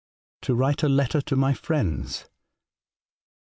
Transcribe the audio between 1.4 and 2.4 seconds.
friends.'